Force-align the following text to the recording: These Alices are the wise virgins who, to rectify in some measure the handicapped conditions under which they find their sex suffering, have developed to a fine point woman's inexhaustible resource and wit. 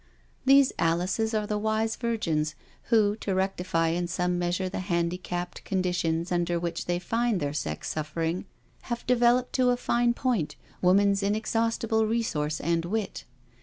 These 0.45 0.71
Alices 0.79 1.37
are 1.39 1.45
the 1.45 1.59
wise 1.59 1.95
virgins 1.95 2.55
who, 2.85 3.15
to 3.17 3.35
rectify 3.35 3.89
in 3.89 4.07
some 4.07 4.39
measure 4.39 4.67
the 4.67 4.79
handicapped 4.79 5.63
conditions 5.63 6.31
under 6.31 6.59
which 6.59 6.85
they 6.87 6.97
find 6.97 7.39
their 7.39 7.53
sex 7.53 7.91
suffering, 7.91 8.45
have 8.89 9.05
developed 9.05 9.53
to 9.57 9.69
a 9.69 9.77
fine 9.77 10.15
point 10.15 10.55
woman's 10.81 11.21
inexhaustible 11.21 12.07
resource 12.07 12.59
and 12.59 12.83
wit. 12.85 13.25